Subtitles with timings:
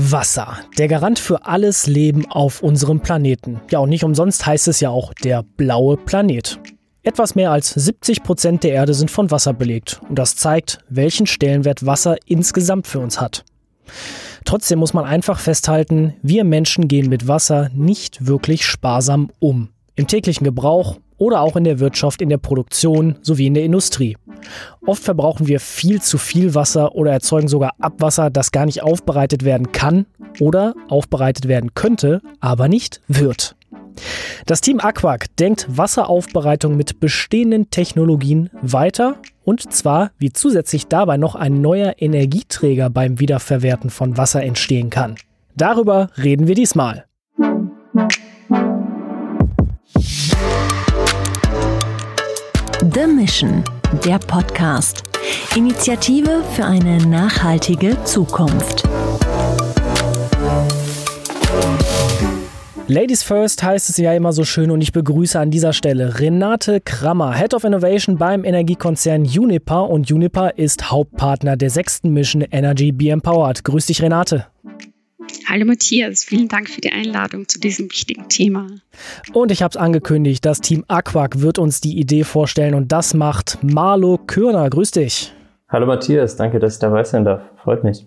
[0.00, 3.60] Wasser, der Garant für alles Leben auf unserem Planeten.
[3.68, 6.60] Ja, und nicht umsonst heißt es ja auch der blaue Planet.
[7.02, 10.00] Etwas mehr als 70 Prozent der Erde sind von Wasser belegt.
[10.08, 13.44] Und das zeigt, welchen Stellenwert Wasser insgesamt für uns hat.
[14.44, 19.70] Trotzdem muss man einfach festhalten, wir Menschen gehen mit Wasser nicht wirklich sparsam um.
[19.96, 24.16] Im täglichen Gebrauch oder auch in der Wirtschaft, in der Produktion sowie in der Industrie.
[24.86, 29.44] Oft verbrauchen wir viel zu viel Wasser oder erzeugen sogar Abwasser, das gar nicht aufbereitet
[29.44, 30.06] werden kann
[30.40, 33.56] oder aufbereitet werden könnte, aber nicht wird.
[34.46, 41.34] Das Team Aquac denkt Wasseraufbereitung mit bestehenden Technologien weiter und zwar, wie zusätzlich dabei noch
[41.34, 45.16] ein neuer Energieträger beim Wiederverwerten von Wasser entstehen kann.
[45.56, 47.07] Darüber reden wir diesmal.
[52.94, 53.64] The Mission,
[54.04, 55.02] der Podcast.
[55.56, 58.88] Initiative für eine nachhaltige Zukunft.
[62.86, 66.80] Ladies First heißt es ja immer so schön und ich begrüße an dieser Stelle Renate
[66.80, 72.92] Krammer, Head of Innovation beim Energiekonzern Uniper und Uniper ist Hauptpartner der sechsten Mission Energy
[72.92, 73.64] Be Empowered.
[73.64, 74.46] Grüß dich Renate.
[75.46, 78.66] Hallo Matthias, vielen Dank für die Einladung zu diesem wichtigen Thema.
[79.32, 83.14] Und ich habe es angekündigt, das Team Aquac wird uns die Idee vorstellen und das
[83.14, 84.68] macht Marlo Kürner.
[84.68, 85.32] Grüß dich.
[85.68, 87.42] Hallo Matthias, danke, dass ich dabei sein darf.
[87.62, 88.06] Freut mich.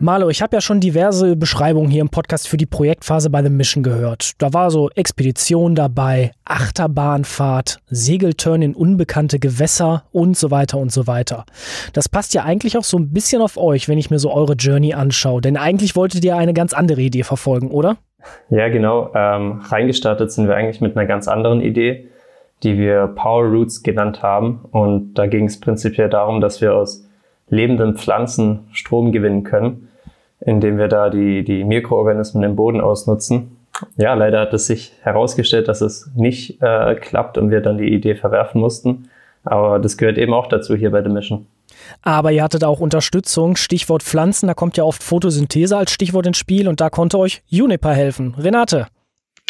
[0.00, 3.50] Marlo, ich habe ja schon diverse Beschreibungen hier im Podcast für die Projektphase bei The
[3.50, 4.40] Mission gehört.
[4.40, 11.08] Da war so Expedition dabei, Achterbahnfahrt, Segelturn in unbekannte Gewässer und so weiter und so
[11.08, 11.44] weiter.
[11.94, 14.52] Das passt ja eigentlich auch so ein bisschen auf euch, wenn ich mir so eure
[14.52, 15.40] Journey anschaue.
[15.40, 17.96] Denn eigentlich wolltet ihr eine ganz andere Idee verfolgen, oder?
[18.50, 19.10] Ja, genau.
[19.16, 22.06] Ähm, reingestartet sind wir eigentlich mit einer ganz anderen Idee,
[22.62, 24.60] die wir Power Roots genannt haben.
[24.70, 27.04] Und da ging es prinzipiell darum, dass wir aus
[27.48, 29.87] lebenden Pflanzen Strom gewinnen können
[30.40, 33.56] indem wir da die, die Mikroorganismen im Boden ausnutzen.
[33.96, 37.92] Ja, leider hat es sich herausgestellt, dass es nicht äh, klappt und wir dann die
[37.92, 39.08] Idee verwerfen mussten.
[39.44, 41.46] Aber das gehört eben auch dazu hier bei The Mission.
[42.02, 46.36] Aber ihr hattet auch Unterstützung, Stichwort Pflanzen, da kommt ja oft Photosynthese als Stichwort ins
[46.36, 48.34] Spiel und da konnte euch Juniper helfen.
[48.36, 48.88] Renate.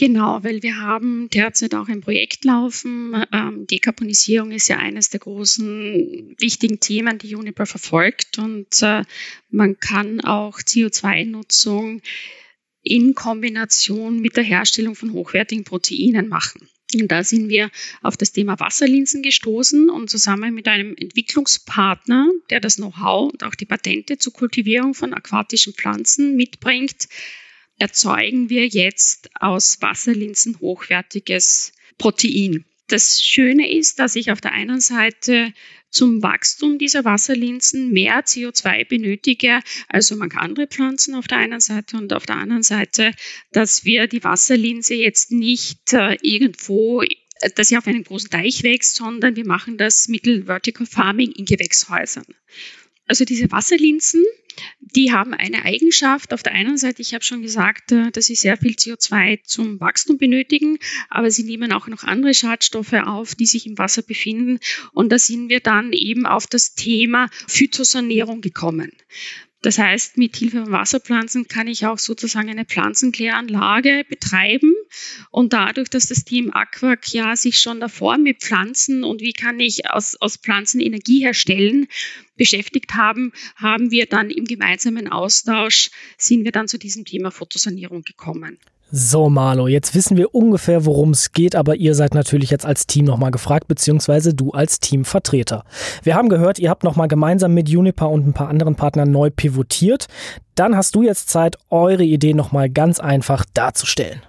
[0.00, 3.20] Genau, weil wir haben derzeit auch ein Projekt laufen.
[3.32, 8.38] Ähm, Dekarbonisierung ist ja eines der großen wichtigen Themen, die Uniper verfolgt.
[8.38, 9.03] Und äh,
[9.50, 12.00] man kann auch CO2-Nutzung
[12.84, 16.69] in Kombination mit der Herstellung von hochwertigen Proteinen machen.
[16.94, 17.69] Und da sind wir
[18.00, 23.56] auf das Thema Wasserlinsen gestoßen und zusammen mit einem Entwicklungspartner, der das Know-how und auch
[23.56, 27.09] die Patente zur Kultivierung von aquatischen Pflanzen mitbringt,
[27.78, 32.65] erzeugen wir jetzt aus Wasserlinsen hochwertiges Protein.
[32.89, 35.53] Das Schöne ist, dass ich auf der einen Seite
[35.91, 41.61] zum Wachstum dieser Wasserlinsen mehr CO2 benötige als so manche andere Pflanzen auf der einen
[41.61, 43.12] Seite und auf der anderen Seite,
[43.53, 47.03] dass wir die Wasserlinse jetzt nicht äh, irgendwo
[47.55, 51.45] dass sie auf einem großen Teich wächst, sondern wir machen das mittel Vertical Farming in
[51.45, 52.27] Gewächshäusern.
[53.08, 54.24] Also diese Wasserlinsen
[54.80, 56.32] die haben eine Eigenschaft.
[56.32, 59.80] Auf der einen Seite, ich habe schon gesagt, äh, dass sie sehr viel CO2 zum
[59.80, 64.58] Wachstum benötigen, aber sie nehmen auch noch andere Schadstoffe auf, die sich im Wasser befinden.
[64.92, 68.92] Und da sind wir dann eben auf das Thema Phytosanierung gekommen.
[69.60, 74.72] Das heißt, mit Hilfe von Wasserpflanzen kann ich auch sozusagen eine Pflanzenkläranlage betreiben.
[75.30, 79.58] Und dadurch, dass das Team Aquac ja sich schon davor mit Pflanzen und wie kann
[79.58, 81.88] ich aus, aus Pflanzen Energie herstellen,
[82.36, 88.02] beschäftigt haben, haben wir dann im gemeinsamen Austausch, sind wir dann zu diesem Thema Fotosanierung
[88.02, 88.58] gekommen.
[88.91, 92.87] So, Marlo, jetzt wissen wir ungefähr, worum es geht, aber ihr seid natürlich jetzt als
[92.87, 95.65] Team nochmal gefragt, beziehungsweise du als Teamvertreter.
[96.03, 99.28] Wir haben gehört, ihr habt nochmal gemeinsam mit Juniper und ein paar anderen Partnern neu
[99.28, 100.06] pivotiert.
[100.54, 104.22] Dann hast du jetzt Zeit, eure Idee nochmal ganz einfach darzustellen.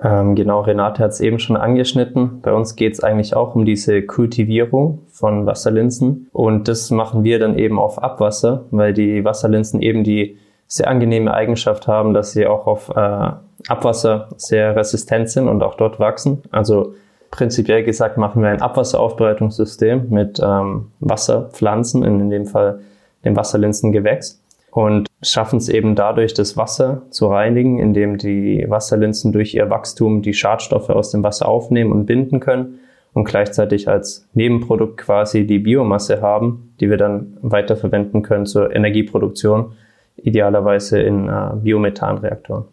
[0.00, 2.42] Ähm, genau, Renate hat es eben schon angeschnitten.
[2.42, 7.40] Bei uns geht es eigentlich auch um diese Kultivierung von Wasserlinsen und das machen wir
[7.40, 12.46] dann eben auf Abwasser, weil die Wasserlinsen eben die sehr angenehme Eigenschaft haben, dass sie
[12.46, 13.32] auch auf äh,
[13.68, 16.42] Abwasser sehr resistent sind und auch dort wachsen.
[16.50, 16.94] Also
[17.30, 22.80] prinzipiell gesagt machen wir ein Abwasseraufbereitungssystem mit ähm, Wasserpflanzen, in dem Fall
[23.24, 24.40] dem Wasserlinsengewächs
[24.76, 30.20] und schaffen es eben dadurch, das Wasser zu reinigen, indem die Wasserlinsen durch ihr Wachstum
[30.20, 32.78] die Schadstoffe aus dem Wasser aufnehmen und binden können
[33.14, 39.72] und gleichzeitig als Nebenprodukt quasi die Biomasse haben, die wir dann weiterverwenden können zur Energieproduktion,
[40.16, 42.66] idealerweise in äh, Biomethanreaktoren.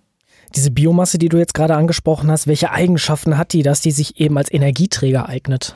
[0.55, 4.19] Diese Biomasse, die du jetzt gerade angesprochen hast, welche Eigenschaften hat die, dass die sich
[4.19, 5.75] eben als Energieträger eignet?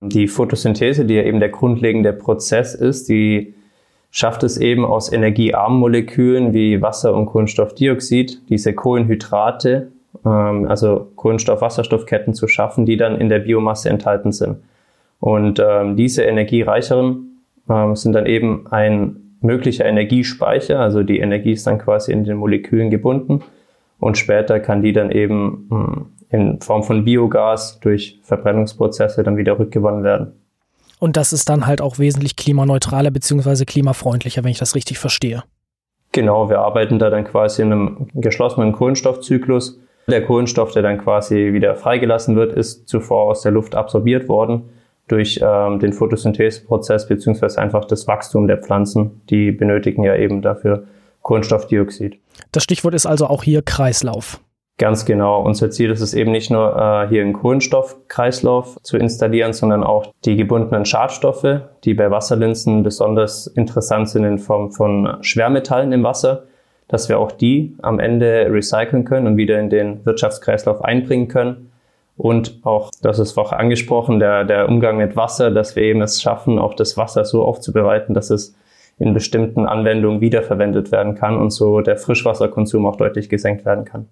[0.00, 3.54] Die Photosynthese, die ja eben der grundlegende Prozess ist, die
[4.10, 9.92] schafft es eben aus energiearmen Molekülen wie Wasser und Kohlenstoffdioxid diese Kohlenhydrate,
[10.24, 14.58] ähm, also Kohlenstoff-Wasserstoffketten zu schaffen, die dann in der Biomasse enthalten sind.
[15.20, 21.66] Und ähm, diese energiereicheren ähm, sind dann eben ein möglicher Energiespeicher, also die Energie ist
[21.66, 23.42] dann quasi in den Molekülen gebunden
[23.98, 29.58] und später kann die dann eben hm, in Form von Biogas durch Verbrennungsprozesse dann wieder
[29.58, 30.32] rückgewonnen werden.
[30.98, 33.64] Und das ist dann halt auch wesentlich klimaneutraler bzw.
[33.64, 35.44] klimafreundlicher, wenn ich das richtig verstehe.
[36.12, 39.78] Genau, wir arbeiten da dann quasi in einem geschlossenen Kohlenstoffzyklus.
[40.08, 44.70] Der Kohlenstoff, der dann quasi wieder freigelassen wird, ist zuvor aus der Luft absorbiert worden
[45.06, 49.22] durch ähm, den Photosyntheseprozess beziehungsweise einfach das Wachstum der Pflanzen.
[49.30, 50.84] Die benötigen ja eben dafür
[51.28, 52.18] Kohlenstoffdioxid.
[52.52, 54.40] Das Stichwort ist also auch hier Kreislauf.
[54.78, 55.42] Ganz genau.
[55.42, 60.14] Unser Ziel ist es eben nicht nur, äh, hier einen Kohlenstoffkreislauf zu installieren, sondern auch
[60.24, 66.44] die gebundenen Schadstoffe, die bei Wasserlinsen besonders interessant sind in Form von Schwermetallen im Wasser,
[66.86, 71.70] dass wir auch die am Ende recyceln können und wieder in den Wirtschaftskreislauf einbringen können.
[72.16, 76.22] Und auch, das ist auch angesprochen, der, der Umgang mit Wasser, dass wir eben es
[76.22, 78.54] schaffen, auch das Wasser so aufzubereiten, dass es
[78.98, 84.08] in bestimmten Anwendungen wiederverwendet werden kann und so der Frischwasserkonsum auch deutlich gesenkt werden kann.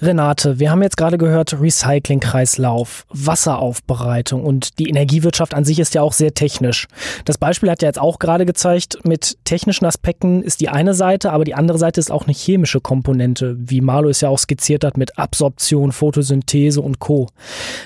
[0.00, 6.02] Renate, wir haben jetzt gerade gehört, Recyclingkreislauf, Wasseraufbereitung und die Energiewirtschaft an sich ist ja
[6.02, 6.86] auch sehr technisch.
[7.24, 11.32] Das Beispiel hat ja jetzt auch gerade gezeigt, mit technischen Aspekten ist die eine Seite,
[11.32, 14.84] aber die andere Seite ist auch eine chemische Komponente, wie Marlo es ja auch skizziert
[14.84, 17.28] hat mit Absorption, Photosynthese und Co.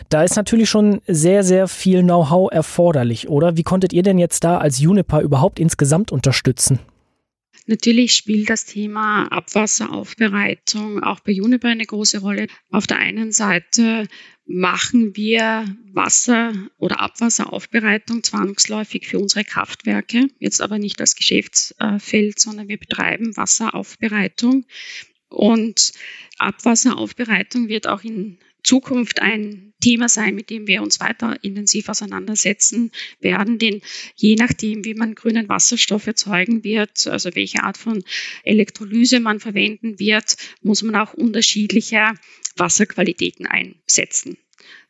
[0.09, 3.57] Da ist natürlich schon sehr, sehr viel Know-how erforderlich, oder?
[3.57, 6.81] Wie konntet ihr denn jetzt da als Juniper überhaupt insgesamt unterstützen?
[7.67, 12.47] Natürlich spielt das Thema Abwasseraufbereitung auch bei Juniper eine große Rolle.
[12.71, 14.07] Auf der einen Seite
[14.45, 22.69] machen wir Wasser- oder Abwasseraufbereitung zwangsläufig für unsere Kraftwerke, jetzt aber nicht als Geschäftsfeld, sondern
[22.69, 24.67] wir betreiben Wasseraufbereitung.
[25.31, 25.93] Und
[26.39, 32.91] Abwasseraufbereitung wird auch in Zukunft ein Thema sein, mit dem wir uns weiter intensiv auseinandersetzen
[33.21, 33.59] werden.
[33.59, 33.83] Denn
[34.17, 38.03] je nachdem, wie man grünen Wasserstoff erzeugen wird, also welche Art von
[38.43, 42.15] Elektrolyse man verwenden wird, muss man auch unterschiedliche
[42.57, 44.39] Wasserqualitäten einsetzen.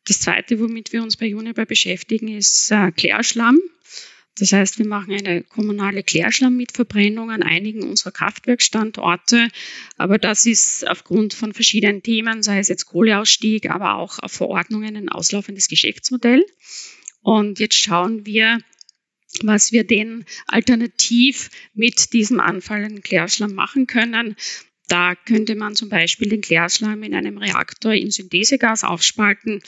[0.06, 3.58] Das Zweite, womit wir uns bei Juniper beschäftigen, ist äh, Klärschlamm.
[4.38, 9.48] Das heißt, wir machen eine kommunale Klärschlammmitverbrennung an einigen unserer Kraftwerkstandorte.
[9.96, 14.96] Aber das ist aufgrund von verschiedenen Themen, sei es jetzt Kohleausstieg, aber auch auf Verordnungen
[14.96, 16.44] ein auslaufendes Geschäftsmodell.
[17.22, 18.58] Und jetzt schauen wir,
[19.42, 24.36] was wir denn alternativ mit diesem anfallenden Klärschlamm machen können.
[24.88, 29.62] Da könnte man zum Beispiel den Klärschlamm in einem Reaktor in Synthesegas aufspalten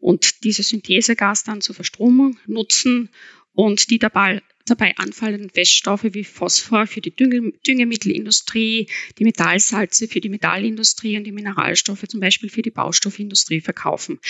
[0.00, 3.10] und dieses Synthesegas dann zur Verstromung nutzen
[3.56, 8.86] und die dabei, dabei anfallenden Feststoffe wie Phosphor für die Düngemittelindustrie,
[9.18, 14.20] die Metallsalze für die Metallindustrie und die Mineralstoffe zum Beispiel für die Baustoffindustrie verkaufen.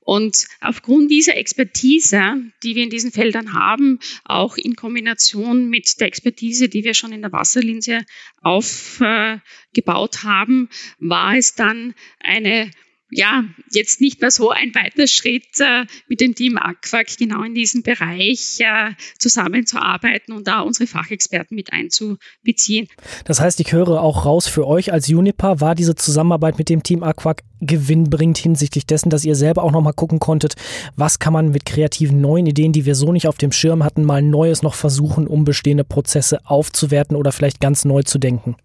[0.00, 2.34] Und aufgrund dieser Expertise,
[2.64, 7.12] die wir in diesen Feldern haben, auch in Kombination mit der Expertise, die wir schon
[7.12, 8.00] in der Wasserlinse
[8.40, 10.68] aufgebaut haben,
[10.98, 12.72] war es dann eine
[13.14, 17.54] ja, jetzt nicht mehr so ein weiter Schritt äh, mit dem Team Aquac genau in
[17.54, 22.88] diesem Bereich äh, zusammenzuarbeiten und da unsere Fachexperten mit einzubeziehen.
[23.26, 26.82] Das heißt, ich höre auch raus für euch als Juniper, war diese Zusammenarbeit mit dem
[26.82, 30.54] Team Aquac gewinnbringend hinsichtlich dessen, dass ihr selber auch nochmal gucken konntet,
[30.96, 34.04] was kann man mit kreativen neuen Ideen, die wir so nicht auf dem Schirm hatten,
[34.04, 38.56] mal Neues noch versuchen, um bestehende Prozesse aufzuwerten oder vielleicht ganz neu zu denken?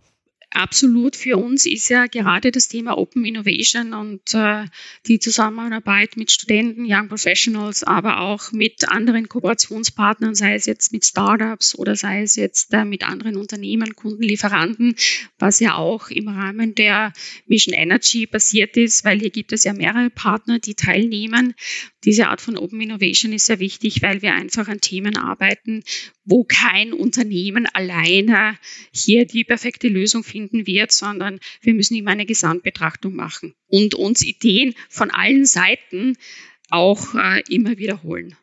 [0.51, 4.65] Absolut für uns ist ja gerade das Thema Open Innovation und äh,
[5.05, 11.05] die Zusammenarbeit mit Studenten, Young Professionals, aber auch mit anderen Kooperationspartnern, sei es jetzt mit
[11.05, 14.95] Startups oder sei es jetzt äh, mit anderen Unternehmen, Kunden, Lieferanten,
[15.37, 17.13] was ja auch im Rahmen der
[17.45, 21.53] Mission Energy passiert ist, weil hier gibt es ja mehrere Partner, die teilnehmen.
[22.03, 25.83] Diese Art von Open Innovation ist sehr wichtig, weil wir einfach an Themen arbeiten,
[26.23, 28.57] wo kein Unternehmen alleine
[28.93, 34.23] hier die perfekte Lösung finden wird, sondern wir müssen immer eine Gesamtbetrachtung machen und uns
[34.23, 36.15] Ideen von allen Seiten
[36.69, 38.35] auch äh, immer wiederholen.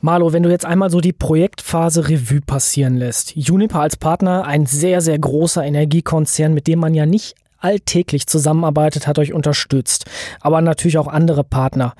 [0.00, 3.36] Marlo, wenn du jetzt einmal so die Projektphase Revue passieren lässt.
[3.36, 9.06] Juniper als Partner, ein sehr, sehr großer Energiekonzern, mit dem man ja nicht alltäglich zusammenarbeitet,
[9.06, 10.04] hat euch unterstützt.
[10.40, 11.94] Aber natürlich auch andere Partner.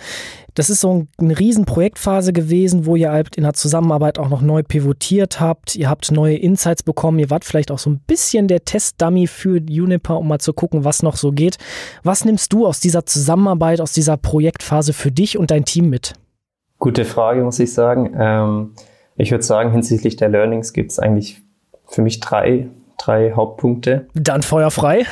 [0.54, 4.40] Das ist so eine riesen Projektphase gewesen, wo ihr halt in der Zusammenarbeit auch noch
[4.40, 5.75] neu pivotiert habt.
[5.75, 7.18] Ihr habt neue Insights bekommen.
[7.18, 10.85] Ihr wart vielleicht auch so ein bisschen der Testdummy für Juniper, um mal zu gucken,
[10.85, 11.56] was noch so geht.
[12.04, 16.12] Was nimmst du aus dieser Zusammenarbeit, aus dieser Projektphase für dich und dein Team mit?
[16.78, 18.14] Gute Frage, muss ich sagen.
[18.16, 18.75] Ähm,
[19.16, 21.40] ich würde sagen, hinsichtlich der Learnings gibt es eigentlich
[21.87, 22.68] für mich drei,
[23.05, 24.07] drei Hauptpunkte.
[24.15, 25.05] Dann feuerfrei.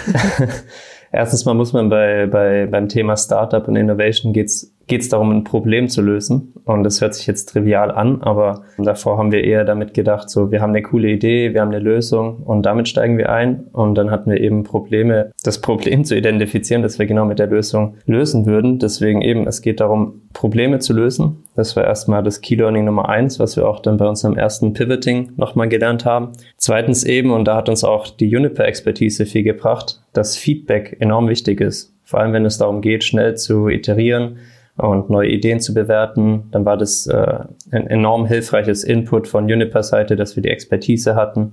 [1.13, 5.31] Erstens mal muss man bei, bei, beim Thema Startup und Innovation geht's geht es darum,
[5.31, 6.53] ein Problem zu lösen.
[6.65, 10.51] Und das hört sich jetzt trivial an, aber davor haben wir eher damit gedacht, so,
[10.51, 13.65] wir haben eine coole Idee, wir haben eine Lösung und damit steigen wir ein.
[13.73, 17.49] Und dann hatten wir eben Probleme, das Problem zu identifizieren, das wir genau mit der
[17.49, 18.79] Lösung lösen würden.
[18.79, 21.45] Deswegen eben, es geht darum, Probleme zu lösen.
[21.57, 24.73] Das war erstmal das Key Learning Nummer eins, was wir auch dann bei unserem ersten
[24.73, 26.31] Pivoting nochmal gelernt haben.
[26.57, 31.61] Zweitens eben, und da hat uns auch die Juniper-Expertise viel gebracht, dass Feedback enorm wichtig
[31.61, 31.95] ist.
[32.05, 34.37] Vor allem, wenn es darum geht, schnell zu iterieren,
[34.77, 36.45] und neue Ideen zu bewerten.
[36.51, 41.53] Dann war das äh, ein enorm hilfreiches Input von Juniper-Seite, dass wir die Expertise hatten,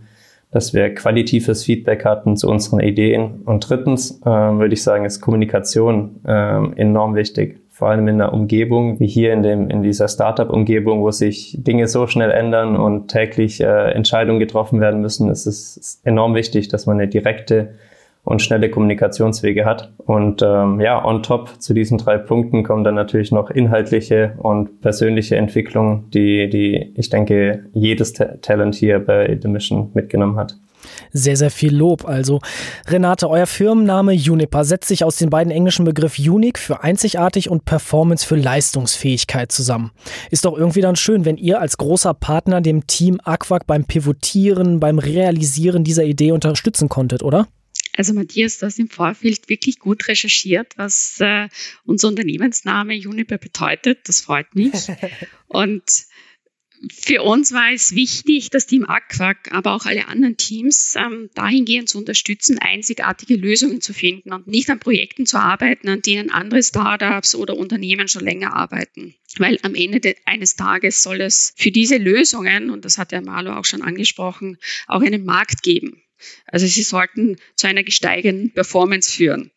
[0.51, 3.41] dass wir qualitatives Feedback hatten zu unseren Ideen.
[3.45, 7.59] Und drittens äh, würde ich sagen, ist Kommunikation äh, enorm wichtig.
[7.69, 11.87] Vor allem in einer Umgebung wie hier in, dem, in dieser Startup-Umgebung, wo sich Dinge
[11.87, 16.87] so schnell ändern und täglich äh, Entscheidungen getroffen werden müssen, ist es enorm wichtig, dass
[16.87, 17.75] man eine direkte
[18.29, 19.91] und schnelle Kommunikationswege hat.
[19.97, 24.81] Und ähm, ja, on top zu diesen drei Punkten kommen dann natürlich noch inhaltliche und
[24.81, 30.55] persönliche Entwicklung, die, die ich denke, jedes Talent hier bei The Mission mitgenommen hat.
[31.11, 32.07] Sehr, sehr viel Lob.
[32.07, 32.39] Also,
[32.87, 37.65] Renate, euer Firmenname Juniper setzt sich aus den beiden englischen Begriff Unique für einzigartig und
[37.65, 39.89] Performance für Leistungsfähigkeit zusammen.
[40.29, 44.79] Ist doch irgendwie dann schön, wenn ihr als großer Partner dem Team Aquac beim Pivotieren,
[44.79, 47.47] beim Realisieren dieser Idee unterstützen konntet, oder?
[47.99, 51.49] Also Matthias, du hast im Vorfeld wirklich gut recherchiert, was äh,
[51.83, 54.07] unser Unternehmensname Juniper bedeutet.
[54.07, 54.71] Das freut mich.
[55.49, 55.83] Und
[56.93, 61.89] für uns war es wichtig, das Team Aquac, aber auch alle anderen Teams ähm, dahingehend
[61.89, 66.63] zu unterstützen, einzigartige Lösungen zu finden und nicht an Projekten zu arbeiten, an denen andere
[66.63, 69.13] Startups oder Unternehmen schon länger arbeiten.
[69.37, 73.57] Weil am Ende eines Tages soll es für diese Lösungen, und das hat der Marlo
[73.57, 76.01] auch schon angesprochen, auch einen Markt geben.
[76.45, 79.51] Also sie sollten zu einer gesteigenden Performance führen.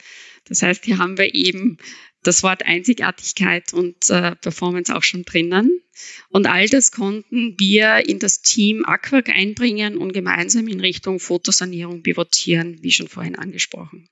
[0.46, 1.78] Das heißt, hier haben wir eben
[2.22, 5.80] das Wort Einzigartigkeit und äh, Performance auch schon drinnen.
[6.28, 12.02] Und all das konnten wir in das Team Aquac einbringen und gemeinsam in Richtung Fotosanierung
[12.02, 14.08] pivotieren, wie schon vorhin angesprochen.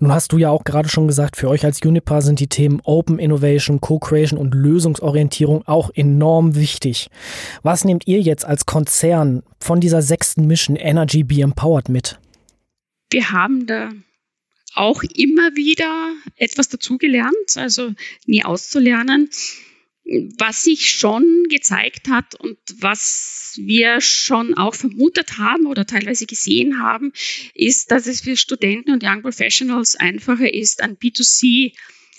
[0.00, 2.80] Nun hast du ja auch gerade schon gesagt, für euch als Juniper sind die Themen
[2.82, 7.08] Open Innovation, Co-Creation und Lösungsorientierung auch enorm wichtig.
[7.62, 12.18] Was nehmt ihr jetzt als Konzern von dieser sechsten Mission Energy Be Empowered mit?
[13.10, 13.90] Wir haben da
[14.74, 17.92] auch immer wieder etwas dazugelernt, also
[18.26, 19.28] nie auszulernen.
[20.36, 26.80] Was sich schon gezeigt hat und was wir schon auch vermutet haben oder teilweise gesehen
[26.80, 27.12] haben,
[27.54, 31.72] ist, dass es für Studenten und Young Professionals einfacher ist, an B2C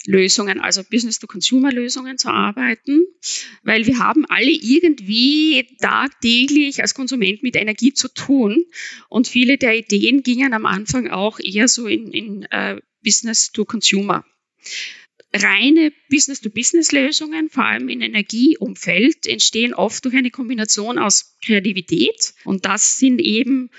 [0.05, 3.05] Lösungen, also Business-to-Consumer-Lösungen zu arbeiten,
[3.63, 8.65] weil wir haben alle irgendwie tagtäglich als Konsument mit Energie zu tun
[9.07, 14.25] und viele der Ideen gingen am Anfang auch eher so in, in uh, Business-to-Consumer
[15.33, 22.33] reine Business-to-Business-Lösungen, vor allem im Energieumfeld, entstehen oft durch eine Kombination aus Kreativität.
[22.45, 23.69] Und das sind eben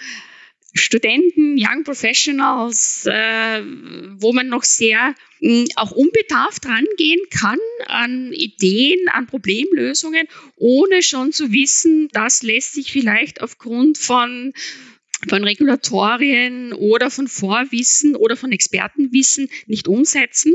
[0.77, 3.63] Studenten, Young Professionals, äh,
[4.17, 11.03] wo man noch sehr mh, hm, auch unbedarft rangehen kann an Ideen, an Problemlösungen, ohne
[11.03, 14.53] schon zu wissen, das lässt sich vielleicht aufgrund von
[15.29, 20.53] von Regulatorien oder von Vorwissen oder von Expertenwissen nicht umsetzen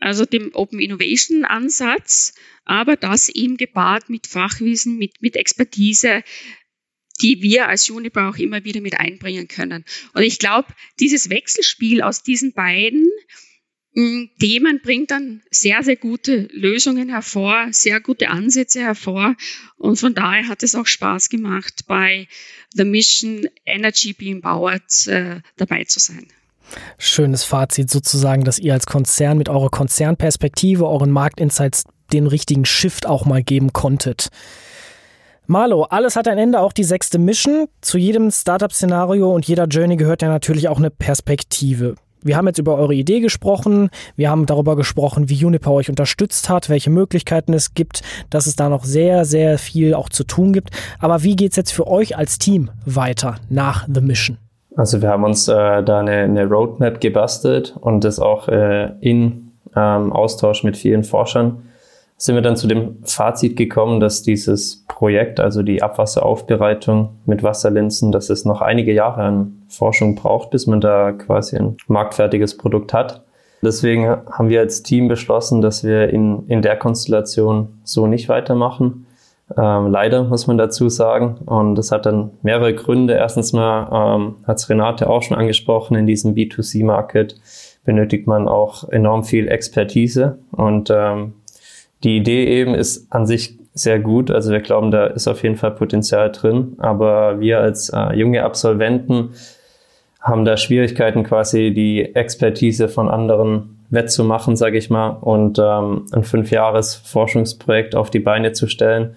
[0.00, 2.34] also dem Open Innovation Ansatz,
[2.64, 6.22] aber das eben gepaart mit Fachwissen, mit, mit Expertise,
[7.22, 9.84] die wir als Juniper auch immer wieder mit einbringen können.
[10.14, 13.08] Und ich glaube, dieses Wechselspiel aus diesen beiden
[13.94, 19.36] hm, Themen bringt dann sehr, sehr gute Lösungen hervor, sehr gute Ansätze hervor.
[19.76, 22.26] Und von daher hat es auch Spaß gemacht, bei
[22.72, 26.26] The Mission Energy Being Powered äh, dabei zu sein.
[26.98, 33.06] Schönes Fazit sozusagen, dass ihr als Konzern mit eurer Konzernperspektive, euren Marktinsights den richtigen Shift
[33.06, 34.28] auch mal geben konntet.
[35.46, 37.66] Marlo, alles hat ein Ende, auch die sechste Mission.
[37.82, 41.96] Zu jedem Startup-Szenario und jeder Journey gehört ja natürlich auch eine Perspektive.
[42.22, 46.48] Wir haben jetzt über eure Idee gesprochen, wir haben darüber gesprochen, wie Juniper euch unterstützt
[46.48, 50.54] hat, welche Möglichkeiten es gibt, dass es da noch sehr, sehr viel auch zu tun
[50.54, 50.70] gibt.
[50.98, 54.38] Aber wie geht es jetzt für euch als Team weiter nach The Mission?
[54.76, 59.52] Also wir haben uns äh, da eine, eine, Roadmap gebastelt und das auch äh, in
[59.76, 61.62] ähm, Austausch mit vielen Forschern
[62.16, 68.12] sind wir dann zu dem Fazit gekommen, dass dieses Projekt, also die Abwasseraufbereitung mit Wasserlinsen,
[68.12, 72.92] dass es noch einige Jahre an Forschung braucht, bis man da quasi ein marktfertiges Produkt
[72.92, 73.24] hat.
[73.62, 79.03] Deswegen haben wir als Team beschlossen, dass wir in, in der Konstellation so nicht weitermachen
[79.56, 81.36] Ähm, leider muss man dazu sagen.
[81.46, 83.14] Und das hat dann mehrere Gründe.
[83.14, 87.36] Erstens mal ähm, hat es Renate auch schon angesprochen, in diesem B2C-Market
[87.84, 90.38] benötigt man auch enorm viel Expertise.
[90.52, 91.34] Und ähm,
[92.02, 94.30] die Idee eben ist an sich sehr gut.
[94.30, 96.76] Also wir glauben, da ist auf jeden Fall Potenzial drin.
[96.78, 99.30] Aber wir als äh, junge Absolventen
[100.20, 106.24] haben da Schwierigkeiten, quasi die Expertise von anderen wettzumachen, sage ich mal, und ähm, ein
[106.24, 109.14] fünfjahres Forschungsprojekt auf die Beine zu stellen.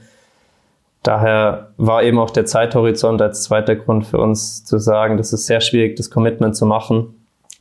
[1.04, 5.46] Daher war eben auch der Zeithorizont als zweiter Grund für uns zu sagen, das ist
[5.46, 7.14] sehr schwierig, das Commitment zu machen.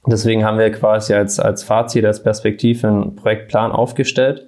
[0.06, 4.46] Deswegen haben wir quasi als, als Fazit, als Perspektive einen Projektplan aufgestellt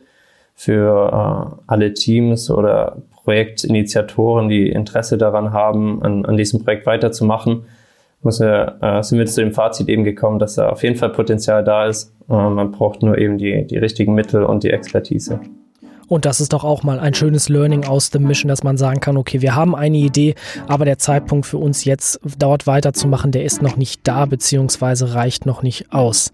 [0.55, 7.65] für äh, alle Teams oder Projektinitiatoren, die Interesse daran haben, an, an diesem Projekt weiterzumachen
[8.23, 11.11] muss wir, äh, sind wir zu dem Fazit eben gekommen, dass da auf jeden Fall
[11.11, 12.13] Potenzial da ist.
[12.29, 15.41] Äh, man braucht nur eben die, die richtigen Mittel und die Expertise.
[16.09, 19.01] Und das ist doch auch mal ein schönes Learning aus dem Mission, dass man sagen
[19.01, 20.35] kann, okay, wir haben eine Idee,
[20.67, 25.47] aber der Zeitpunkt für uns jetzt dort weiterzumachen, der ist noch nicht da, beziehungsweise reicht
[25.47, 26.31] noch nicht aus.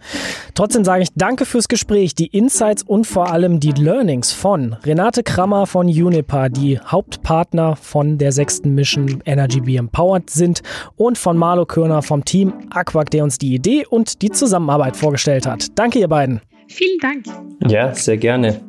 [0.55, 5.23] Trotzdem sage ich danke fürs Gespräch, die Insights und vor allem die Learnings von Renate
[5.23, 10.63] Krammer von Unipa, die Hauptpartner von der sechsten Mission Energy Be Empowered sind
[10.97, 15.47] und von Marlo Körner vom Team Aquac, der uns die Idee und die Zusammenarbeit vorgestellt
[15.47, 15.67] hat.
[15.79, 16.41] Danke, ihr beiden.
[16.69, 17.25] Vielen Dank.
[17.69, 18.61] Ja, sehr gerne.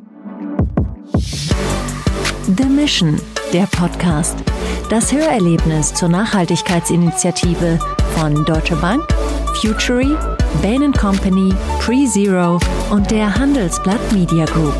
[2.46, 3.20] The Mission,
[3.52, 4.36] der Podcast.
[4.88, 7.76] Das Hörerlebnis zur Nachhaltigkeitsinitiative
[8.14, 9.02] von Deutsche Bank,
[9.60, 10.16] Futury,
[10.62, 12.60] Bain Company, PreZero
[12.90, 14.74] und der Handelsblatt Media Group.